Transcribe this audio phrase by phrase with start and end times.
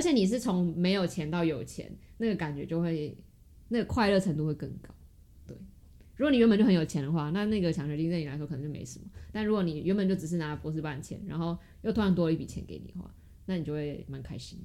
[0.00, 3.14] 而且你是从没有钱到有钱，那个感觉就会，
[3.68, 4.88] 那个快乐程度会更高。
[5.46, 5.54] 对，
[6.16, 9.04] 如果你原本就很有钱的话，那那个奖学金对你来说可能就没什么。
[9.30, 14.58] 但如果你原本就只是拿博士班钱，然后又突然多了一笔钱给你的话，那你就会蛮开心。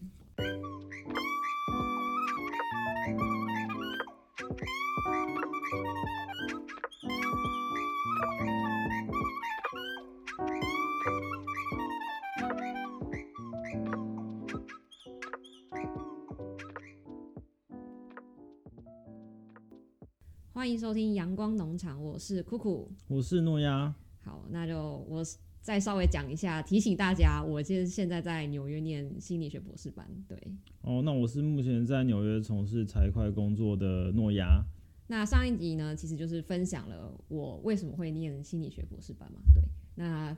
[20.85, 23.91] 收听阳光农场，我是酷酷，我是诺亚。
[24.23, 25.23] 好，那就我
[25.59, 30.07] 再稍微讲一下，提醒大家，我其实现在在纽约念心理学博士班。
[30.27, 30.37] 对，
[30.81, 34.63] 哦，那我是目前在纽约从事财会工作的诺亚。
[35.07, 39.39] 那上一集呢，其实就是分享了我为什么会念心理学博士班嘛。
[39.55, 39.63] 对，
[39.95, 40.37] 那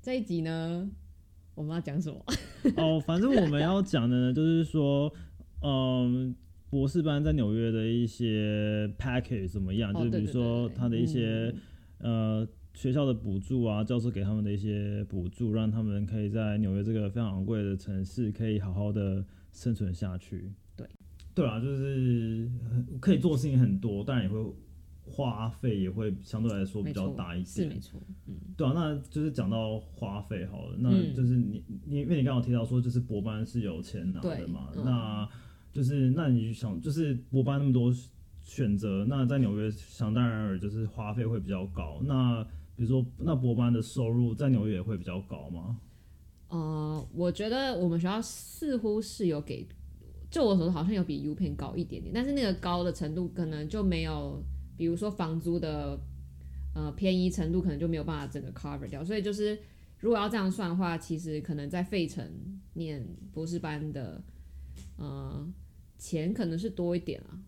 [0.00, 0.90] 这一集呢，
[1.54, 2.24] 我们要讲什么？
[2.78, 5.12] 哦，反正我们要讲的呢，就是说，
[5.60, 6.34] 嗯。
[6.74, 9.94] 博士班在纽约的一些 package 怎么样？
[9.94, 11.54] 就是比如说他的一些
[11.98, 20.50] 呃学校的补助啊，教授给他们的一些补助，让他们可以在纽约这个非常昂贵的城市可以好好的生存下去。
[20.76, 20.84] 对，
[21.32, 22.50] 对啊，就是
[23.00, 24.44] 可以做的事情很多，当然也会
[25.04, 27.62] 花费也会相对来说比较大一些。
[27.62, 35.28] 是没错，嗯，对啊，那就是讲到花费好了，那就是你你因为你刚刚提到说就是博班是有钱拿的嘛，那。
[35.74, 37.92] 就是，那你想，就是博班那么多
[38.40, 42.00] 选择，那在纽约想当然尔就是花费会比较高。
[42.04, 42.44] 那
[42.76, 45.80] 比如说，那博班的收入在纽约也会比较高吗？
[46.46, 49.66] 呃，我觉得我们学校似乎是有给，
[50.30, 54.40] 就我所知好像有比 U p e n 高一点点，但是那个高的程度可能就没有，
[54.76, 55.98] 比如说房租的
[56.76, 59.04] 呃便宜程度可能就没有办法整个 cover 掉。
[59.04, 59.58] 所以就是
[59.98, 62.24] 如果要这样算的话，其实可能在费城
[62.74, 64.22] 念博士班的，
[64.98, 65.44] 呃。
[65.98, 67.38] 钱可能是多一点啊，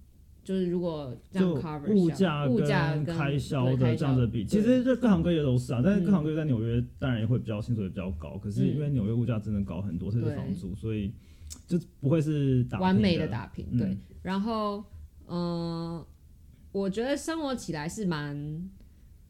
[0.42, 5.82] 就是如果这样 cover 物价物价跟开销的这样的比，其实这各行各业都是啊。
[5.84, 11.12] 但是各行各业在纽约当然也会比较薪水也比较高，可是因为纽约物价真的高很多，特别是房租，所以
[11.66, 13.76] 就不会是完美的打平。
[13.76, 14.84] 对，然后
[15.26, 16.04] 嗯，
[16.72, 18.70] 我觉得生活起来是蛮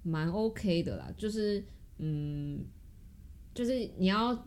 [0.02, 1.64] 蛮 OK 的啦，就是
[1.98, 2.60] 嗯，
[3.54, 4.46] 就是你要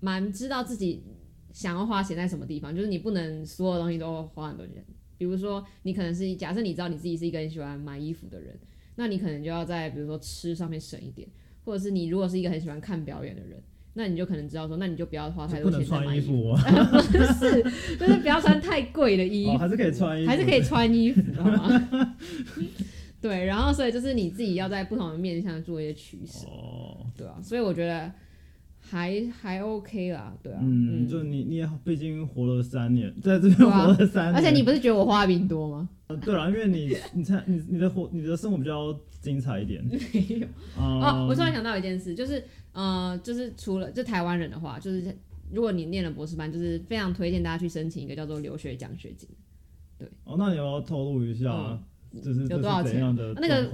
[0.00, 1.02] 蛮知道自己。
[1.56, 4.84] 想要花钱在什么地方，就是你不能所有东西都花很多钱。
[5.16, 8.54] 比如说，你可能是假设你知道你自己是一个很喜欢买衣服的人，
[8.96, 11.26] 那你可能就要在比如说吃上面省一点，
[11.64, 13.58] 或者是你如果是一个很喜欢看表演的人，
[13.94, 16.52] 那你就可能知道说，那你就不要花太多钱在买衣服。
[16.92, 17.62] 不是，
[17.98, 22.16] 就是不要穿太贵的衣服，还是可以穿衣服，还是可以穿衣服，好吗？
[23.22, 26.46] 对，然后所以就是你自己要在不同的面向做一些取舍，
[27.16, 28.12] 对啊，所以我觉得。
[28.88, 35.88] 还还 OK 啦，对啊，嗯，就你你也毕竟活了三年，在这边活了三年，而且你不是觉得我花比你多吗？
[36.24, 39.82] 对啊，因为你你才你你的活你的生活比较精彩一点。
[39.90, 40.46] 没有
[40.78, 42.42] 哦，我突然想到一件事，就是
[42.72, 45.02] 呃，就是除了就台湾人的话，就是
[45.52, 49.28] 如果你念了博士班，就是非常推荐大家去申请一个叫做留学奖学金。
[49.98, 51.76] 对，哦，那你要透露一下，
[52.22, 53.68] 就是有多少钱的那个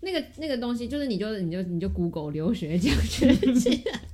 [0.00, 3.78] 那个那个东西，就是你就你就你就 Google 留学奖学金。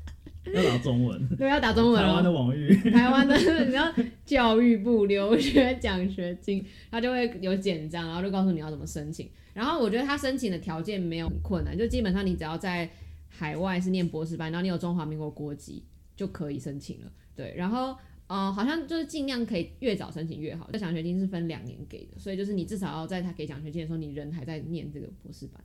[0.55, 2.03] 要打中文，对，要打中文。
[2.03, 3.93] 台湾的网域， 台湾的，你要
[4.25, 9.29] 教育部留学奖学金，他就会有简章，然后就告诉你要怎么申请。
[9.53, 12.89] 然后我觉得他申请的条件没有很困难，就基本上你只要在
[13.29, 15.85] 海外是念博士班，然后你有中华民国国籍
[16.17, 17.13] 就可以申请了。
[17.35, 17.97] 对，然后
[18.27, 20.69] 呃，好像就是尽量可以越早申请越好。
[20.73, 25.63] 这奖学金是分两年给的，所以就是你至少要在他给奖学金的时候，你人还在念这个博士班。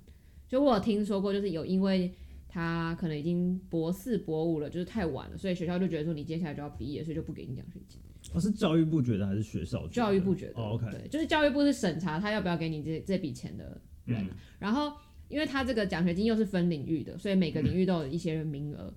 [0.48, 2.12] 就我有听说过，就是有因为。
[2.56, 8.00] 他可能已经博四、博五了，就是太晚了，所以学校就觉得说你接下来就要毕业，所以就不给你奖学金。
[8.34, 9.86] 哦，是教育部觉得还是学校？
[9.90, 10.54] 教育部觉得。
[10.54, 10.90] OK。
[10.90, 14.26] 对，就是教育部是审查他要不要给你这这笔钱的人。
[14.58, 14.94] 然后，
[15.28, 18.94] 因为他这个奖学金又是分领域的，所以每个领域都有一些名额，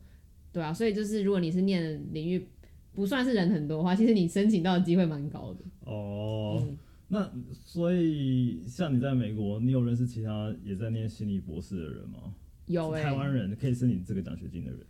[0.52, 2.47] 对啊，所以就是如果你是念领域
[2.94, 5.65] 不算是人很多的话，其实你申请到的机会蛮高的。
[5.80, 6.65] 哦。
[7.09, 12.34] 那所以像你在美国，你有认识其他也在念心理博士的人吗？
[12.68, 14.80] 有台湾人可以申请这个奖学金的人，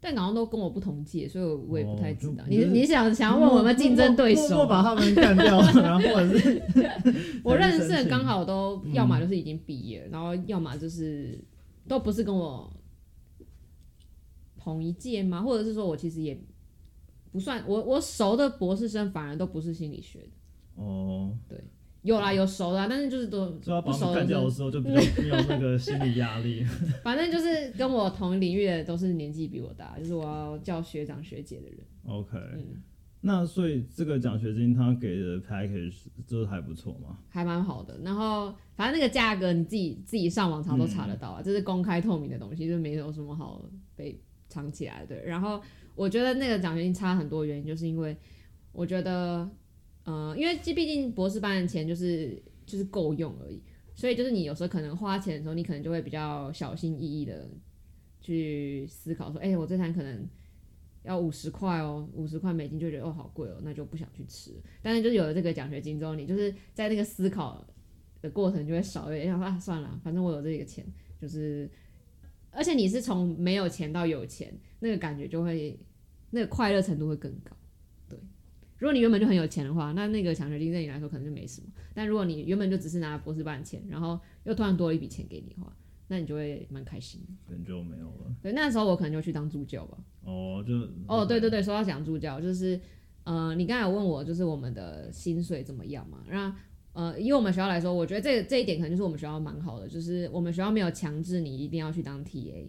[0.00, 2.44] 但好像都跟我不同届，所以我也不太知道。
[2.48, 6.62] 你你想想要问我们竞争对手，把他们干掉，然后或者是
[7.44, 11.38] 我认识的刚好都要么就是已经毕业，然后要么就是
[11.86, 12.72] 都不是跟我
[14.58, 15.40] 同一届吗？
[15.42, 16.40] 或者是说我其实也
[17.30, 21.41] 不算我我熟的博士生，反而都不是心理学的哦，对。
[22.02, 23.50] 有啦，有熟的，但是就是都
[23.82, 26.64] 不熟干掉的时候就比较没有那个心理压力。
[27.04, 31.78] 反正就是跟我同领域的都是年纪比我大，就是我要叫学长学姐的人。
[32.04, 32.82] OK，嗯，
[33.20, 37.18] 那所以这个奖学金他给的 package 就是还不错嘛？
[37.28, 37.96] 还蛮好的。
[38.02, 43.64] 然后反正那个价格你自己自己上网查都查得到啊，这是公开透明的东西，就没有什么好
[43.94, 45.24] 被藏起来的。
[45.24, 45.62] 然后
[45.94, 48.16] 我觉得那个奖学金差很多原因，就是因为
[48.72, 49.48] 我觉得，
[50.04, 53.62] 呃，因为这毕竟博士班的钱就是就是够用而已，
[53.94, 57.48] 所以就是你有时候可能花钱的时候，你可能就会比较小心翼翼的
[58.20, 60.28] 去思考说，哎，我这餐可能。
[61.04, 64.52] 要五十块哦，五十块美金就觉得哦好贵哦，那就不想去吃。
[64.80, 67.66] 但是就是有了这个奖学金之后，你就是在那个思考
[68.20, 70.86] 的过程就会少一点，想说啊算了，反正我有这个钱，
[71.20, 71.68] 就是
[72.52, 75.76] 而且你是从没有钱到有钱，那个感觉就会
[76.30, 77.50] 那个快乐程度会更高。
[78.82, 81.68] 如果你原本就很有钱的话，那那个奖学金对你来说可能就没什么。
[81.94, 85.72] 但如果你原本就只是拿博士班钱，然后又突然多了一笔钱给你的话，
[86.08, 88.34] 那你就会蛮开心，可能就没有了。
[88.42, 89.96] 对，那时候我可能就去当助教吧。
[90.24, 90.74] 哦，就
[91.06, 92.80] 哦，对对对，说到讲助教，就是
[93.22, 96.24] 呃，你刚才有问我，就是我们的薪水怎么样嘛？
[96.28, 96.52] 那
[96.92, 102.66] 呃，以我们学校来说，我觉得这这一点可能就是我们学校蛮好的，就是我们学校没有强制你一定要去当 TA，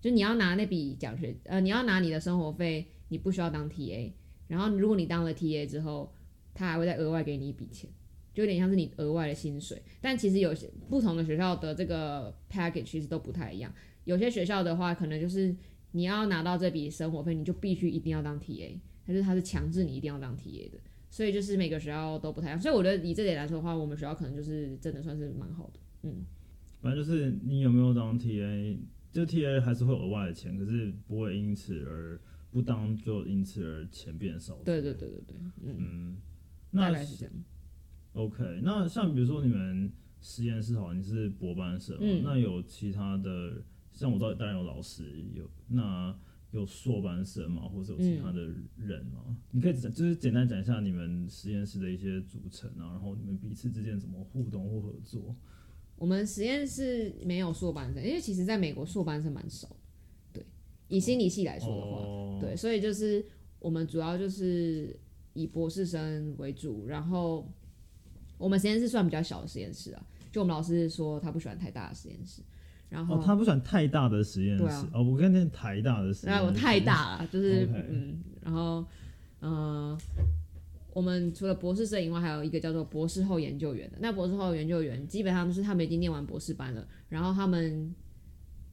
[0.00, 4.10] 就你要拿那笔奖学，呃，你要拿你的生活费，你不需要当 TA。
[4.50, 6.12] 然后如果你当了 TA 之后，
[6.52, 7.88] 他还会再额外给你一笔钱。
[8.32, 13.72] 就有点像是你额外的薪水，但其实有些不同的学校的这个 package 其实都不太一样。
[14.04, 15.54] 有些学校的话，可能就是
[15.90, 20.78] 你要拿到这笔生活费，你就必须一定要当 TA，但是他是强制你一定要当 TA 的。
[21.10, 22.60] 所以就是每个学校都不太一样。
[22.60, 25.80] 所以我觉得以这点来说的话，我们学校可能就是真的算是蛮好的。
[26.04, 26.24] 嗯，
[26.80, 28.78] 反正就是你有没有当 TA，
[29.10, 32.20] 就 TA 还是会额外的钱，可是不会因此而
[32.50, 34.56] 不当，就因此而钱变少。
[34.64, 36.16] 对对对对对，嗯，
[36.72, 37.34] 大概是这样。
[38.12, 42.20] OK，那像比如说你们实验室好，你是博班生嘛？
[42.24, 43.62] 那有其他的，
[43.92, 46.18] 像我知道当然有老师，有那
[46.50, 48.40] 有硕班生嘛，或者有其他的
[48.76, 49.36] 人吗？
[49.52, 55.36] 你可以就是简单讲一下你们实验室的一些组成啊，然后你们彼此之间怎么互动或合作？
[55.94, 59.79] 我们实验室没有硕班生，因为其实在美国硕班生蛮少，对，
[60.90, 63.24] 以心理系来说的话，对，所以就是
[63.58, 64.94] 我们主要就是
[65.32, 67.50] 以博士生为主，然后。
[68.38, 70.02] 我们实验室算比较小的实验室啊，
[70.32, 72.40] 就我们老师说他不喜欢太大的实验室，
[72.88, 74.64] 然后他不喜欢太大的实验室
[74.94, 78.82] 哦，我跟那台大的实验室，我太大了，就是嗯，然后
[79.42, 79.94] 嗯，
[80.94, 83.98] 我们除了博士生以外，还有一个叫做博士后研究员的。
[84.00, 87.94] 那博士后研究员基本上就是他们已经念完博士班了，然后他们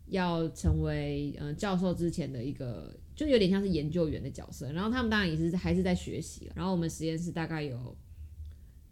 [0.08, 4.72] 要成为嗯教授之前的一个，就有点像是研究员的角色。
[4.72, 6.52] 然后他们当然也是还是在学习。
[6.56, 7.98] 然后我们实验室大概有。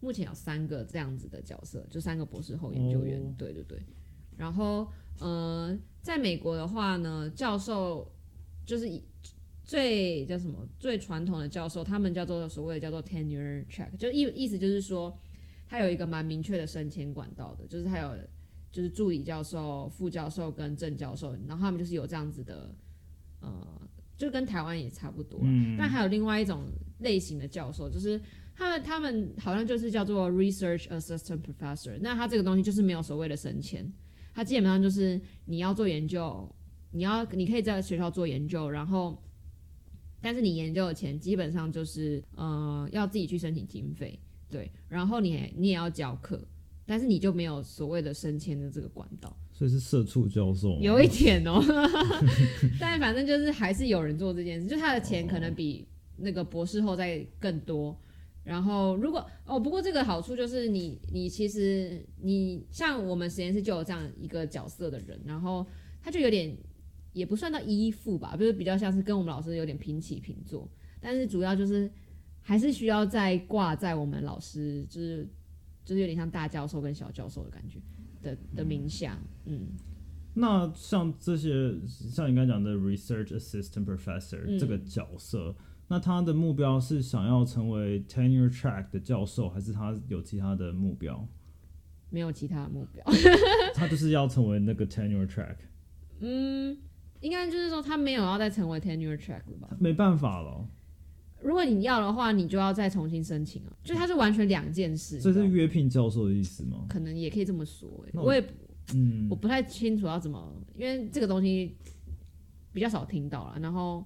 [0.02, 3.82] 目前有三个这样子的角色，就三个博士后研究员，对对对。
[4.38, 4.88] 然后，
[5.20, 8.14] 呃，在美国的话呢，教授
[8.68, 9.04] 就是以
[9.64, 15.18] 最叫什么最传统的教授，他们叫做所谓的叫做 tenure track，就意意思就是说，
[15.68, 18.16] 他有一个蛮明确的升迁管道的，就是他有
[18.75, 22.75] 就是助理教授、副教授跟正教授，然后他们就是有这样子的，
[23.39, 23.81] 呃，
[24.18, 25.39] 就跟台湾也差不多。
[25.44, 25.77] 嗯。
[25.80, 26.66] 但还有另外一种
[27.00, 28.19] 类型的教授，就是。
[28.57, 33.86] 他们他们好像就是叫做 research assistant professor，那他这个东西就是没有所谓的升迁，
[34.33, 36.50] 他基本上就是你要做研究，
[36.92, 39.22] 你要你可以在学校做研究，然后，
[40.22, 44.18] 但是你研究的钱基本上就是呃要自己去申请经费，
[44.50, 46.41] 对，然后你你也要教课，
[46.86, 51.62] 但是你就没有所谓的升迁的这个管道，所以是社畜教授，有一点哦，
[52.80, 55.88] 但反正就是还是有人做这件事，就他的钱可能比
[56.18, 58.00] 那个博士后再更多。
[58.44, 65.65] 然后，如果哦，不过这个好处就是你，你其实你像我们实验室就有这样一个角色的人，然后
[66.00, 66.56] 他就有点
[67.12, 70.70] 也不算到依附吧，就是比较像是跟我们老师有点平起平坐，
[71.01, 71.89] 但是主要就是
[72.39, 75.27] 还是需要再挂在我们老师，就是
[75.86, 77.80] 就是有点像大教授跟小教授的感觉
[78.22, 79.68] 的的名下，嗯。
[80.34, 85.56] 那像这些像你刚讲的 research assistant professor 这个角色。
[85.88, 91.27] 那他的目标是想要成为 tenure track 的教授，还是他有其他的目标？
[92.10, 93.06] 没有其他的目标，
[93.75, 95.58] 他就是要成为那个 tenure track。
[96.22, 96.75] 嗯，
[97.22, 99.77] 应该就是说他没有要再成为 tenure track 了吧？
[99.80, 100.68] 没办法了。
[101.46, 103.72] 如果你要的话，你就要再重新申请啊。
[103.84, 105.20] 就它是完全两件事。
[105.20, 106.86] 这是约聘教授的意思吗？
[106.90, 107.90] 可能也可以这么说。
[108.14, 108.44] 我也
[108.94, 111.75] 嗯，我不太清楚要怎么，因为这个东西
[112.74, 114.06] 比较少听到了，然后。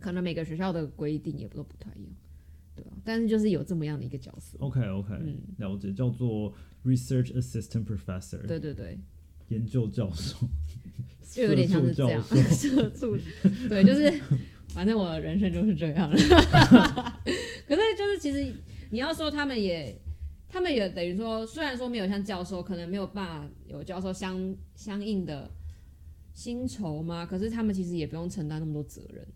[0.00, 2.12] 可能每个学校的规定也都不太一样，
[2.76, 2.92] 对吧？
[3.02, 4.56] 但是就是有这么样的一个角色。
[4.60, 8.46] OK OK，嗯，了解，叫做 Research Assistant Professor。
[8.46, 8.96] 对对对，
[9.48, 10.46] 研究教授，
[11.32, 13.18] 就有点像是这样，社畜。
[13.68, 14.22] 对，就是
[14.68, 16.16] 反正我的人生就是这样了。
[17.66, 18.54] 可是就是其实
[18.90, 19.94] 你要说他们也，
[20.48, 25.50] 他们也等于说，虽然说没有像教授，可能没有办法有教授相相应的
[26.32, 29.26] 薪酬嘛，可是他们其实也不用承担那么多责任。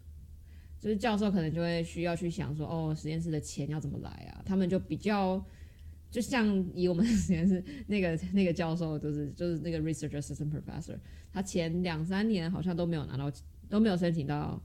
[0.81, 4.43] 就是教授可能就会需要去想说，哦，实验室的钱要怎么来啊？
[4.45, 5.41] 他们就比较，
[6.11, 10.99] 就像以我们 实验室那个那个教授，就是就是那个 research assistant professor，
[11.33, 13.31] 他前两三年好像都没有拿到，
[13.69, 14.61] 都没有申请到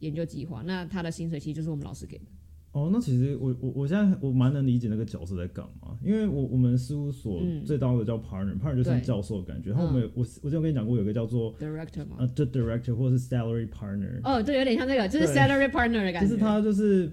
[0.00, 2.24] 研究计划，那他的薪水其实就是我们老师给的。
[2.72, 9.70] 哦，那其实我我我现在我蛮能理解那个角色在干嘛，因为我我们事务所最大的叫 partner，partner 就像教授的感觉。
[9.70, 12.16] 然后我们我我之前跟你讲过，有个叫做 director 吗？
[12.20, 14.20] 呃，就 director 或者是 salary partner。
[14.22, 16.28] 哦，对，有点像这个，就是 salary partner 的感觉。
[16.28, 17.12] 就是他就是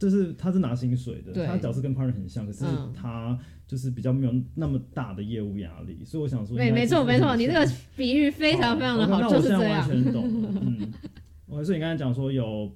[0.00, 3.38] 就是他是拿薪水的，他角色跟 partner 很像，可是他
[3.68, 6.04] 就是比较没有那么大的业务压力。
[6.04, 7.64] 所以我想说，没没错没错，你这个
[7.96, 9.88] 比喻非常非常的好，就是这样。
[9.88, 10.24] 完全懂。
[10.60, 10.92] 嗯，
[11.52, 12.72] 我是你刚才讲说有。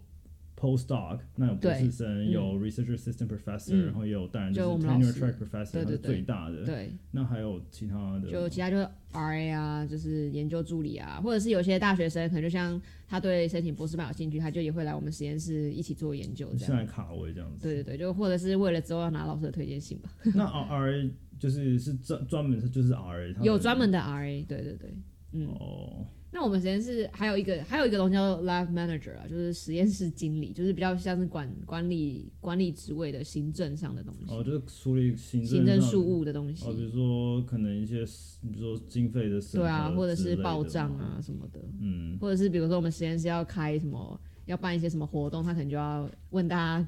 [0.59, 6.65] Postdoc 那有博士生，有 Research Assistant Professor，然后也有当然就是 Tenure Track Professor，它是最大的。
[6.65, 16.69] 对，那还有其他的，就其他就是 RA 啊，就是研究助理啊，或者是有些大学生可能就像他对申请博士班有兴趣，他就也会来我们实验室一起做研究这样。
[16.69, 17.63] 现在卡位这样子。
[17.63, 20.09] 对对对，就或者是为了之后要拿老师的推荐信吧。
[20.35, 24.91] 那 RA 就是是专专门是就是 RA，有专门的 RA，对对对，
[25.33, 25.47] 嗯。
[25.49, 26.07] 哦。
[26.33, 34.35] 那我们实验室还有一个还有一个东西叫做 lab manager 啊，就是实验室经理，就是比较像是管管理管理职位的行政上的东西。
[34.35, 36.67] 哦，就是处理行政行政事务的东西。
[36.69, 38.05] 哦，比如说可能一些，
[38.43, 41.61] 比如说经费的对啊，或者是报账啊什么的。
[41.81, 42.19] 嗯。
[42.21, 46.87] 或者是比如说我们实验室要开什么，要办一些什么活动，他可能就要问大家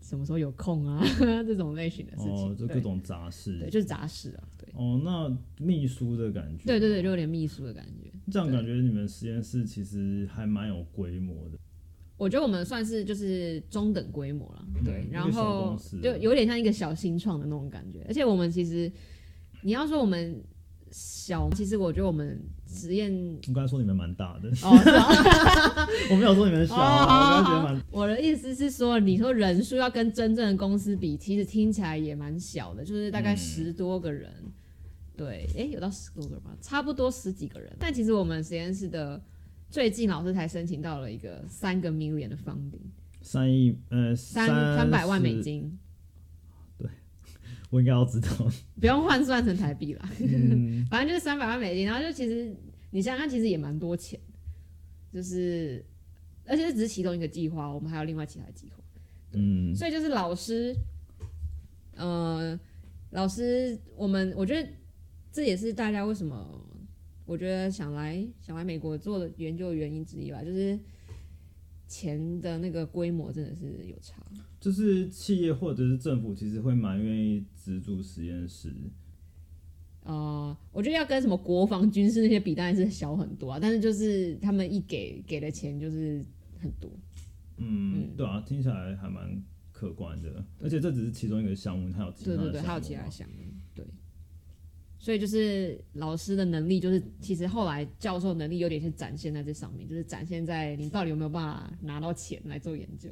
[0.00, 1.02] 什么时候有空啊，
[1.46, 2.32] 这种类型的事情。
[2.32, 3.58] 哦，就各种杂事。
[3.58, 4.48] 对，就是杂事啊。
[4.58, 4.68] 对。
[4.74, 6.64] 哦，那秘书的感觉。
[6.66, 8.10] 对对对，就有点秘书的感觉。
[8.30, 11.58] 这样感觉你们实验室其实还蛮有规模的。
[12.16, 18.04] 我觉得我们算是就是中等规模了，对，然后就有点像一个小新创的那种感觉。
[18.06, 18.92] 而且我们其实
[19.62, 20.38] 你要说我们
[20.90, 22.38] 小，其实我觉得我们
[22.72, 23.12] 实验，
[23.48, 24.70] 我刚才说你们蛮大的，哦，
[26.10, 27.82] 我没有说你们小，我觉得蛮。
[27.90, 34.32] 我的意思是说，你说人数要跟真正的公司比，其实听起来也蛮小的，就是大概十多个人。
[35.16, 37.74] 对，哎，有到十多个人吧，差不多十几个人。
[37.78, 39.20] 但其实我们实验室的
[39.68, 42.80] 最近老师才申请到了一个三个 million 的 funding，
[43.20, 45.78] 三亿呃三三百万美金。
[47.70, 48.28] 对，我应该要知道，
[48.80, 50.08] 不用换算成台币啦，
[50.90, 51.86] 反正就是三百万美金。
[51.86, 52.54] 然后就其实
[52.90, 54.18] 你想想看，其实也蛮多钱，
[55.12, 55.84] 就是
[56.44, 58.82] 而且这只是其中一个计划，我们还有另外其他计划。
[59.32, 60.76] 嗯，所以就是老师，
[61.96, 62.58] 呃，
[63.10, 64.68] 老师，我们我觉得。
[65.32, 66.60] 这也是大家为什么
[67.24, 70.76] 我觉得想来想来美国做的研究的原因之一吧，就是
[71.90, 74.24] 钱的那个规模真的是有差。
[74.60, 78.72] 就是企业或者是政府其实会蛮愿意资助实验室。
[80.04, 83.58] 呃，我觉得要跟什么国防军事那些比，当然是小很多啊。
[83.60, 86.24] 但是就是他们一给给的钱就是
[86.58, 86.88] 很多。
[87.56, 89.42] 嗯，对啊，听起来还蛮
[89.72, 90.44] 可观的。
[90.62, 93.59] 而且这只是其中一个项目，还有其他对对对，还有其他项目，对。
[95.02, 103.08] 所以就是老师的能力，就是其实后来教授能力有点是展现在这上面，就是展现在你到底有没有办法拿到钱来做研究。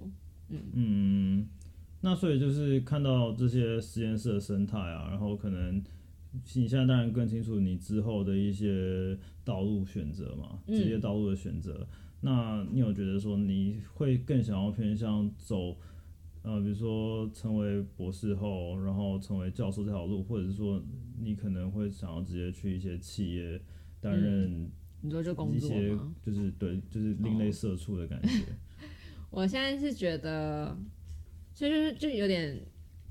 [0.50, 1.47] 嗯嗯，
[2.02, 5.83] 那所以就是看到这些实验室的生态啊，然后可能
[6.54, 11.88] 你现在当然更清楚你之后的一些道路选择嘛，职业道路的选择。
[12.21, 15.75] 那你有觉得说你会更想要偏向走？
[16.42, 20.83] 呃，比如说成为博士后，然后成为教授这条路，或者是说
[21.21, 23.61] 你可能会想要直接去一些企业
[24.00, 25.68] 担任，你说就工作
[26.23, 28.45] 就是对，就是另类社畜的感觉。
[29.30, 30.75] 我现在是觉得，
[31.52, 32.59] 其实就有点，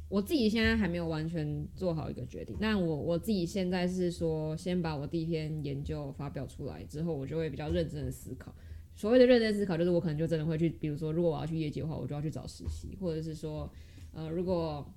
[0.10, 2.58] 我自己现在还没有完全做好一个决定。
[2.60, 8.56] 但我我自己现在是说，先把我第一篇研究发表出来之后，我就会比较认真的思考。
[8.98, 13.72] 所谓的认真思考，就是我可能就真的会去，比如说，如果我要去业界的话，我就要去找实习，或者是说，
[14.12, 14.92] 呃，如果，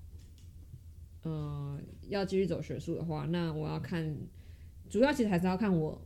[1.22, 1.78] 呃，
[2.08, 4.16] 要继续走学术的话，那我要看，
[4.88, 6.00] 主要其实还是要看我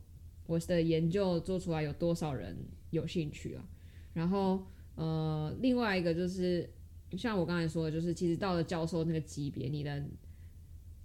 [0.45, 2.57] 我的研究做出来有多少人
[2.89, 3.65] 有兴趣啊。
[4.13, 6.69] 然后，呃，另外一个就是
[7.17, 10.03] 像我刚才说的，就是其实到了教授那个级别，你的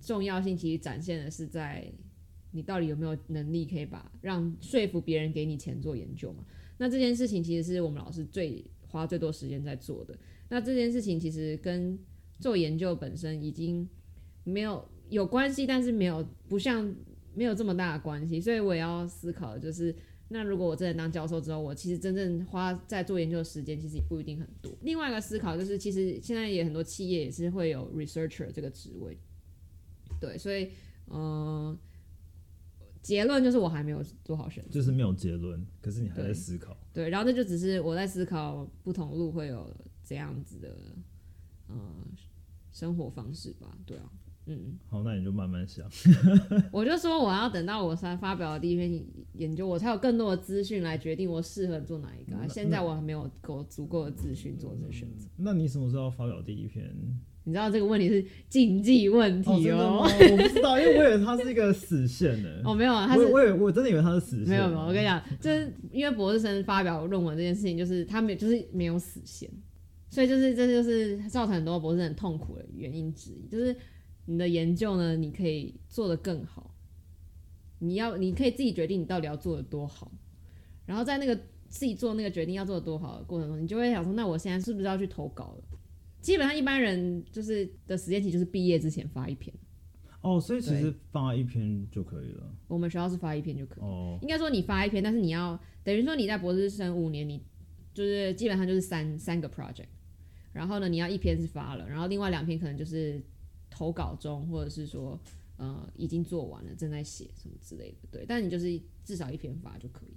[0.00, 1.88] 重要性其实展现的是在
[2.50, 6.44] 你到底有没有能力可以把让说服别人给你钱做研究嘛。
[6.80, 10.18] 那这件事情其实是我们老师最花最多时间在做的。
[10.48, 11.98] 那这件事情其实跟
[12.38, 13.86] 做研究本身已经
[14.44, 16.94] 没有有关系，但是没有不像
[17.34, 18.40] 没有这么大的关系。
[18.40, 19.94] 所以我也要思考就是，
[20.28, 24.72] 那如果我真的当教授之后，我其实真正花在做研究的时间其实也不一定很多。
[24.80, 29.18] 另外一个思考就是，其实现在也很多企业也是会有 researcher 这个职位，
[30.18, 30.70] 对，所以
[31.08, 31.78] 嗯，
[33.02, 40.76] 结论就是我还没有做好选择，就是没有结论，可是你还在思考，对，然后那就只是我在思考不同路会有这样子的
[41.68, 41.76] 呃
[42.70, 44.10] 生活方式吧，对啊。
[44.46, 45.88] 嗯，好，那你就慢慢想。
[46.72, 49.04] 我就说我要等到我才发表的第一篇
[49.34, 52.48] 研究，我才有更多的资讯来决定我适合做哪一个。
[52.48, 55.28] 现在我还没有够足够的资讯做这个选择。
[55.36, 56.90] 那你什么时候要发表第一篇？
[57.44, 60.02] 你知道这个问题是禁忌问题哦。
[60.30, 62.48] 我不知道，因为我以为它是一个死线呢。
[62.64, 64.48] 哦，没有啊，他是我我我真的以为他是死线。
[64.48, 69.50] 没有没有，我跟你讲，就是因为博士生发表论文这件事情，就是他没就是没有死线，
[70.08, 73.76] 所以就是这就是造成很多博士很痛苦的原因之一，就是。
[74.26, 75.16] 你的研究呢？
[75.16, 76.72] 你可以做得更好。
[77.80, 80.12] 你要，你可以自己决定你到底要做的多好。
[80.86, 81.34] 然后在那个
[81.68, 85.64] 自己做那个决定要做的多好的过程中，你就会想说：那我现在是不是要去投稿了？
[86.20, 89.54] 基本上一般人就是的时间期就是毕业之前发一篇。
[90.22, 92.54] 哦，所以其实发一篇就可以了。
[92.68, 93.84] 我们学校是发一篇就可以。
[93.84, 94.18] 哦。
[94.22, 97.42] 应该说你发一篇，但是你要等于说你在博士生五年，你
[97.94, 99.88] 就是基本上就是三三个 project。
[100.52, 103.22] 然后呢，你要一篇是发了，然后另外两篇可能就是。
[103.72, 105.18] 投稿中，或者是说，
[105.56, 108.24] 呃，已经做完了，正在写什么之类的，对。
[108.26, 110.16] 但你就是至少一篇发就可以。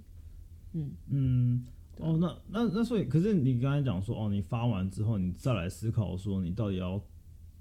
[0.72, 1.64] 嗯嗯，
[1.98, 7.00] 哦，那那那所以，可是你刚才讲说，哦，你发完之后，你再来思考说，你到底要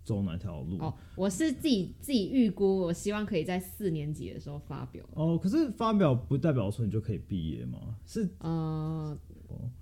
[0.03, 0.77] 走哪条路？
[0.79, 5.03] 哦，我是自己自己预估，我希望可以在四年级的时候发表。
[5.13, 7.97] 哦，可是发表不代表说你就可以毕业吗？
[8.05, 9.17] 是，呃。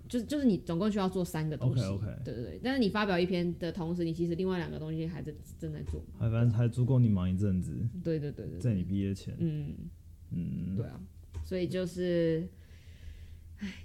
[0.10, 2.60] 就是就是你总共需要做三个东西，OK OK，对对对。
[2.62, 7.74] 但是你发表一篇的同时，你其实另外两个东西还在正在做，还反正还足够你忙一阵子。
[8.03, 9.74] 对对对对，在你毕业前，嗯
[10.31, 11.00] 嗯，对啊。
[11.46, 12.61] 所以就是，唉，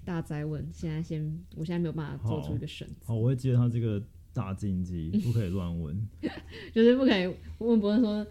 [0.04, 2.94] 大灾问，现在先，我现在没有办法做出一个选择。
[3.06, 4.02] 好，我会接他这个
[4.32, 6.08] 大禁忌，不可以乱问，
[6.72, 8.26] 就是不可以问博士说。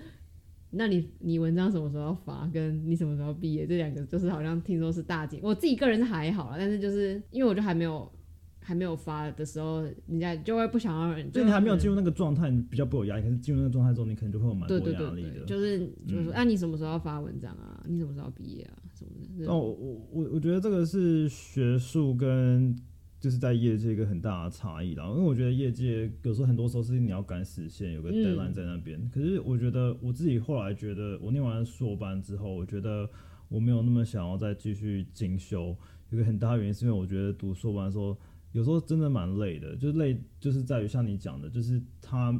[0.77, 2.45] 那你你文章什么时候要发？
[2.47, 3.65] 跟你什么时候毕业？
[3.65, 5.39] 这两个就是好像听说是大忌。
[5.41, 8.11] 我自己个人是还好了，但是就是因为我就还没有
[8.59, 11.31] 还没有发的时候，人家就会不想要人。
[11.31, 13.21] 就你还没有进入那个状态，你比较不有压力。
[13.21, 15.45] 可是进入那个状态之后，你可能就会有蛮多压力的。
[15.45, 17.81] 就是就是说，那你什么时候要发文章啊？
[17.87, 18.75] 你什么时候毕业啊？
[18.95, 19.51] 什么的？
[19.51, 22.75] 哦，我我我觉得这个是学术跟。
[23.17, 29.09] 就是在业界一个很大的差异啦，因为我觉得业界有时候很多时候是你要赶实现，有个 deadline 在那边。
[29.11, 33.09] 可是我觉得我自己后来觉得，我念完硕班之后，我觉得
[33.47, 35.75] 我没有那么想要再继续进修。
[36.11, 38.15] 有个很大的原因是因为我觉得读硕班的时候，
[38.51, 42.37] 有时候真的蛮累的，就是累就是在于像你讲的，就是它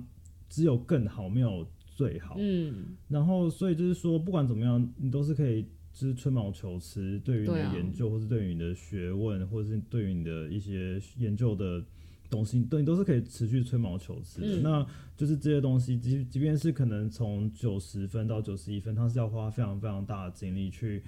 [0.50, 1.66] 只有更好，没有
[1.96, 2.36] 最好。
[2.38, 2.96] 嗯。
[3.08, 5.66] 然后所以就是说，不管怎么样，你都是可以。
[5.96, 11.82] 就是吹毛求疵，对于你的研究，或是对于你的学问，或者是对于你的一些研究的
[12.30, 14.60] 东西，对你都是可以持续吹毛求疵的。
[14.62, 21.02] 那就是这些东西，即即便是可能从九十分到九十一分，它是要花非常非常大的精力去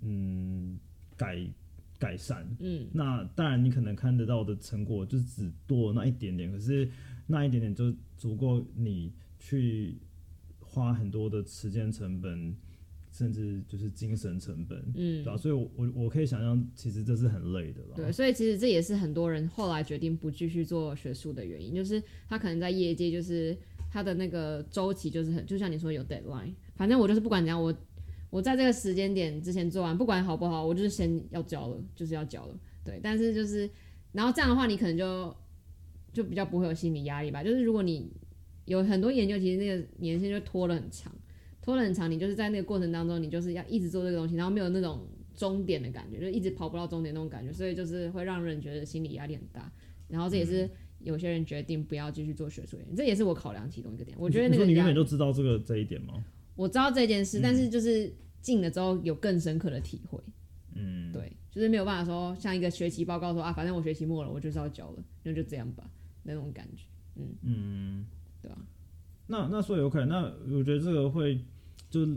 [0.00, 0.78] 嗯
[1.14, 1.46] 改
[1.98, 2.48] 改善。
[2.58, 6.90] 嗯，那当然你可能看得到的成果就只多那一点点，可是
[7.26, 9.98] 那一点点就足够你去
[10.58, 12.56] 花很多的时间成本。
[13.22, 15.36] 甚至就是精神成本，嗯，对吧？
[15.36, 17.94] 所以，我我我可以想象，其实这是很累的了。
[17.94, 23.56] 对，所以其实这也是很多人后来决定不继续做学术的原因，就是他可能在业界，就是
[23.92, 27.72] 他的那个周期就是很，就像你说有 deadline，反正我就是不管怎样，我
[28.28, 32.58] 我在这个时间点之前做完，不管好不好，我就是先要交了，就是要交了。
[32.84, 33.70] 对，但是就是，
[34.10, 35.32] 然后这样的话，你可能就
[36.12, 37.44] 就比较不会有心理压力吧。
[37.44, 38.10] 就是如果你
[38.64, 41.14] 有很多研究，其实那个年限就拖了很长。
[41.62, 49.72] 拖了很长，你就是在那个过程当中，你就是要一直做这个东西，然后没有那种终点的感觉，就一直跑不到终点那种感觉，所以就是会让人觉得心理压力很大。
[50.08, 54.16] 然后这也是有些人决定不要继续做学术研究，这也是我考量其中一个点。
[54.20, 56.22] 我觉得那个你原本就知道这个这一点吗？
[56.56, 60.20] 我知道这件事，但是就是进了之后有更深刻的体会。
[60.74, 65.88] 嗯，对，就是没有办法说像一个学期报告说啊，反正我学期末了，我就是要交了，那就这样吧，
[66.24, 66.84] 那种感觉。
[67.14, 68.06] 嗯嗯，
[68.42, 68.58] 对啊。
[69.28, 71.40] 那那说有可能，那我觉得这个会。
[71.92, 72.16] 就是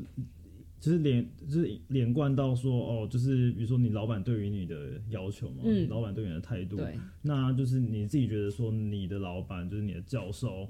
[0.80, 6.78] 就是连就是连贯到说哦，就是比如说你老板对于你的要求嘛，老板对你的态度，
[7.22, 10.70] 那就是你自己觉得说你的老板就是你的教授，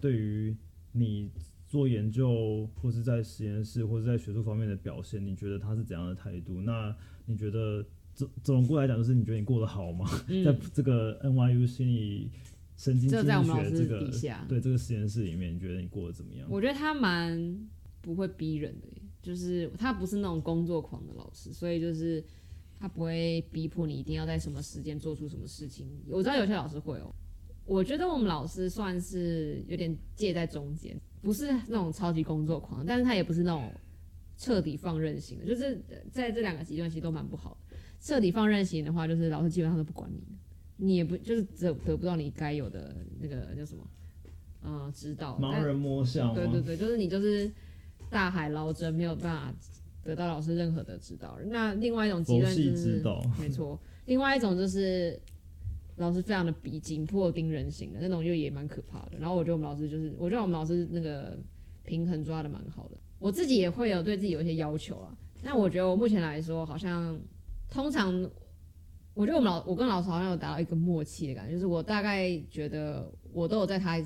[0.00, 0.56] 对于
[0.90, 1.30] 你
[1.68, 6.60] 做研究或是在实验室或是在学术方面的表现，你觉得他是怎样的态度？
[6.62, 6.94] 那
[7.26, 10.04] 你觉得总总过来讲，就是你觉得你过得好吗？
[10.44, 12.30] 在这个 NYU 心理
[12.76, 14.10] 神经经济学这个
[14.48, 16.48] 对这个实验室里面，你觉得你过得怎么样？
[16.50, 17.68] 我觉得他蛮。
[18.02, 18.88] 不会逼人的，
[19.22, 22.22] 就是他不是那种工作狂的老师，所以就是
[22.78, 25.88] 他不会逼迫你一定要在什么时间做出什么事情。
[26.08, 27.14] 我知道有些老师会哦，
[27.64, 33.72] 我觉得我们老师算是有点介在中间，不是那种超级工作狂，但是他也不是那种
[34.36, 37.76] 彻底放任型的，就是在这两个极端其实都蛮不好的。
[38.00, 40.20] 彻底放任型的话，就是老师基本上都不管你，
[40.78, 43.88] 你也不就是得得不到你该有的那个叫什么，
[44.62, 45.38] 呃，指导。
[45.38, 46.34] 盲人摸象。
[46.34, 47.48] 对对对，就是你就是
[48.12, 49.54] 大海捞针，没有办法
[50.04, 51.36] 得到老师任何的指导。
[51.46, 53.02] 那另外一种极端就是，
[53.40, 55.20] 没错，另外一种就是
[55.96, 59.12] 老师非常的逼紧迫盯人型的那种，就也蛮可怕的。
[59.18, 61.36] 然后我觉得我们老师就是，我觉得我们老师那个
[61.82, 62.96] 平衡抓的蛮好的。
[63.18, 65.16] 我自己也会有对自己有一些要求啊。
[65.42, 67.18] 那我觉得我目前来说好像。
[67.70, 68.12] 通常，
[69.14, 73.98] 我觉得我们老我跟老师好像有达到一个默契的感觉，就是我大概觉得我都有在他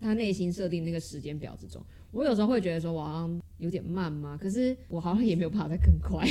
[0.00, 1.80] 他内心设定那个时间表之中。
[2.14, 6.26] 我有时候会觉得说我好像有点慢嘛，可是我好像也没有办法再更快。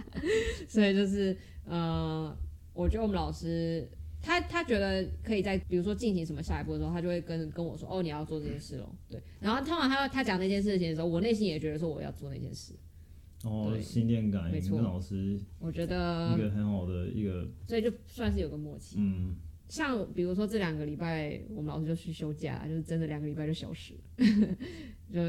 [0.68, 2.36] 所以就是呃，
[2.72, 3.88] 我觉得我们老师
[4.20, 8.88] 他他觉得可以在比如说进行什么下一步的时候，他就会跟跟我说哦，你要做这件事喽。
[9.08, 12.74] 对，然后通常他他讲那件事情的时候，我内心也觉得说我要做那件事。
[13.44, 18.96] 哦，心电感，跟老师，我觉得一个很好的一个，所以就算是有个默契。
[18.98, 19.36] 嗯，
[19.68, 24.56] 像比如说这两个礼拜，我们老师就去休假，就是真的两个礼拜就消失了，
[25.12, 25.20] 就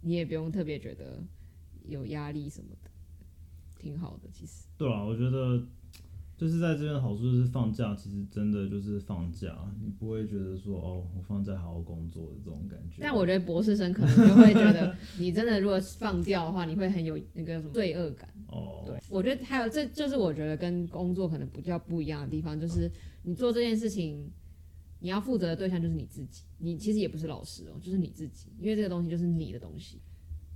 [0.00, 1.22] 你也不用特别觉得
[1.86, 2.90] 有压力什么的，
[3.78, 4.64] 挺好的，其实。
[4.76, 5.64] 对啊，我觉得。
[6.38, 12.98] 就是在这边的好处就是放假，其实真的就是放假，你不会觉得说哦，我放假好好工作的这种感觉。
[13.00, 18.32] 但我觉得博士生可能就会觉得，你真的如果放掉的话，你会很有那个什么罪恶感。
[18.46, 22.90] 哦，对，我觉得还有这就是我觉得跟工作可能比较不一样的地方，就是
[23.22, 24.30] 你做这件事情，
[25.00, 30.00] 你要负责的对象就是你自己，你其实也不是老师哦，就是你自己，因为这个东西就是你的东西。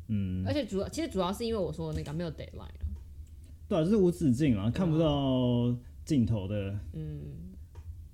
[0.09, 2.69] 嗯，而且主要其实主要是因为我说的那个没有 deadline。
[3.69, 5.75] 对，就是无止境啊，看不到
[6.05, 6.79] 尽头的。
[6.93, 7.21] 嗯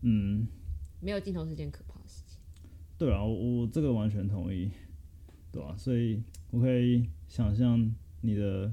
[0.03, 0.47] 嗯，
[1.01, 2.39] 没有尽头是件可怕的事情。
[2.97, 4.71] 对啊，我这个完全同意，
[5.51, 8.73] 对啊，所以我可以想象你的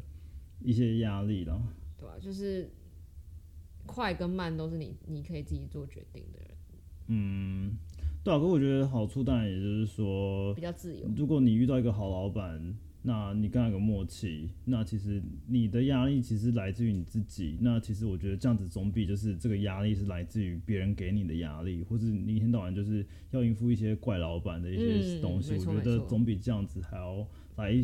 [0.62, 1.62] 一些压力了。
[1.98, 2.70] 对啊，就是
[3.86, 6.50] 快跟慢都是你你可以自己做决定的人。
[7.08, 7.78] 嗯，
[8.24, 11.10] 对啊，可我觉得好处当然也就是说比较自由。
[11.16, 12.76] 如果你遇到一个好老板。
[13.08, 17.56] 那你跟他有默契，那其实你的压力其实来自于你自己。
[17.62, 25.54] 那其实我觉得这样子总比就是这个压力是来自于别人给你的压力，或是你一天到晚就是要应付一些怪老板的一些东西。
[25.54, 27.76] 我觉得总比这样子还要来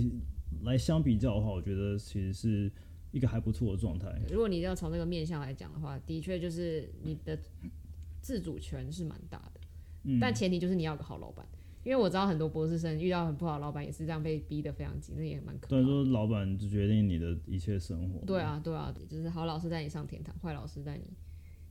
[0.63, 2.71] 来相比较的话，我觉得其实是
[3.11, 4.07] 一个还不错的状态。
[4.29, 7.37] 如果你要从这个面向来讲的话，的确就是你的
[8.21, 9.61] 自主权是蛮大的，
[10.03, 11.45] 嗯但前提就是你要个好老板。
[11.83, 15.69] 因为我知道很多博士生遇到很不好的老板，也是这样被逼得非常紧，那也蛮可怕。
[15.69, 18.23] 对，说老板就决定你的一切生活。
[18.23, 21.03] 对啊，对啊，就是好老师带你上天堂，坏老师带你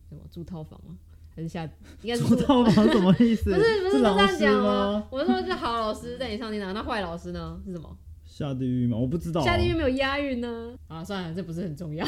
[0.09, 0.99] 什么住套房吗？
[1.33, 1.65] 还是下
[2.03, 3.51] 应该是住套房什么意思？
[3.55, 5.07] 不是不是这样讲吗？
[5.13, 7.97] 我说是好老师带你上天堂，那坏老师呢是什么？
[8.41, 8.97] 下地狱吗？
[8.97, 9.43] 我不知道。
[9.43, 10.73] 下地狱没有押韵呢。
[10.89, 12.07] 啊，算了，这不是很重要。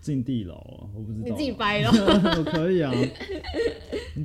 [0.00, 1.24] 进地牢啊，我不知道。
[1.24, 1.90] 你自己掰了。
[2.50, 2.92] 可以啊，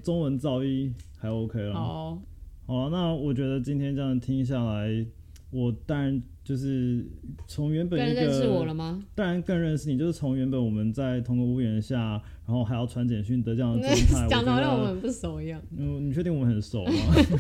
[0.04, 1.74] 中文造诣还 OK 了。
[1.74, 2.22] 好。
[2.66, 5.06] 好，那我觉得今天这样听下来，
[5.50, 7.06] 我当然就是
[7.48, 9.02] 从原本一个，认识我了吗？
[9.16, 15.62] 当然更认识你，就是从原本我们在同个屋檐下，然后还要传简讯的这样的状态， 讲的好像我们不熟一样。
[15.78, 16.92] 嗯，你确定我们很熟吗？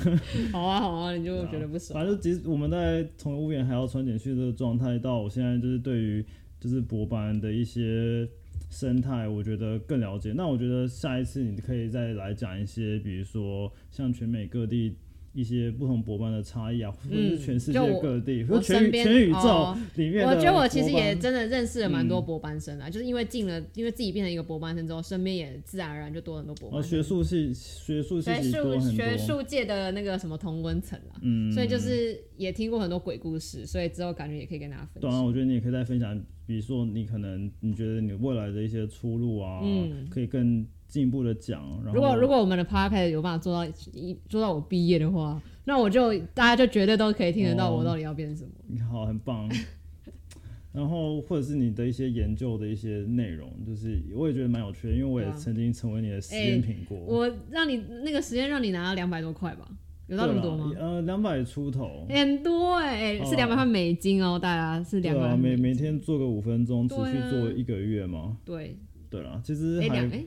[0.53, 1.93] 好啊， 好啊，你就觉得不熟。
[1.93, 6.25] 反正其实我们在同个屋檐还要传简讯这个状态，到我现在就是对于
[6.59, 8.27] 就是博班的一些。
[8.69, 10.33] 生态，我觉得更了解。
[10.35, 14.93] 那我觉得下一次你可以再来讲一些，比如说像全美各地。
[15.33, 20.25] 一些不同博班的差异啊，或者是全世界各地，或全全宇宙里面。
[20.27, 26.81] 我觉得我其实也真的认识了蛮多博班生啊，就是因为进了，因为自己变成一个博班生之后，身边也自然而然就多很多博班。
[26.81, 35.11] 学术系，学术系学术学术界的那个什么同温层啊，嗯，所以就是也听过很多鬼故事，所以之后感觉也可以跟大家分享。
[35.11, 40.65] 对啊，我觉得你也可以再分享，比如说你可能你觉得你未来的一些出路啊，嗯，可以更。
[40.87, 41.61] 进一步的讲，
[41.93, 48.51] 如果如果我们的 podcast 有办法做到一做到我毕业的话，那我就大家就绝对都可以听得到我到底要变成什么。
[48.67, 49.49] 你好，很棒。
[50.73, 56.97] 然后或者是你的一些研究的一些内容，就是我也觉得蛮有趣的，因为我也曾经成为你的实验品过。
[56.99, 59.67] 我让你那个实验让你拿了两百多块吧，
[60.05, 60.71] 有到那么多吗？
[60.77, 65.35] 呃，两百出头，很多哎，是两百块美金哦，大家是两百。
[65.35, 68.37] 每每天做个五分钟，持续做一个月吗？
[68.45, 68.77] 对，
[69.09, 70.23] 对了，其实还哎。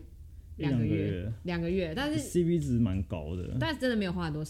[0.60, 4.44] 两个月，两个月，但是 CP 值蛮高的，但是真的没有花很多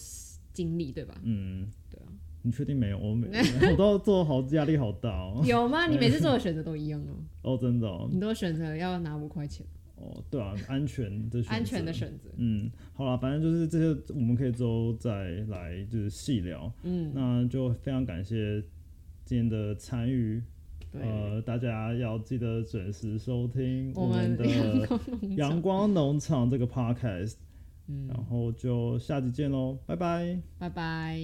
[0.53, 1.14] 精力，对吧？
[1.23, 2.12] 嗯，对啊。
[2.42, 2.99] 你确定没有？
[2.99, 3.29] 我每
[3.70, 5.42] 我都做好压力好大哦。
[5.44, 5.87] 有吗？
[5.87, 7.55] 你每次做的 选择都一样哦。
[7.55, 8.09] 哦，真的哦。
[8.12, 9.64] 你都选择要拿五块钱。
[9.96, 12.31] 哦，对啊，安全的安全的选择。
[12.38, 15.12] 嗯，好了，反正就是这些，我们可以之后再
[15.49, 16.73] 来就是细聊。
[16.83, 18.62] 嗯，那就非常感谢
[19.27, 20.42] 今天的参与。
[20.92, 24.44] 呃，大家要记得准时收听我们的
[25.37, 27.35] 阳光农场这个 podcast。
[27.87, 31.18] 嗯，然后就下集见喽，拜拜，拜拜。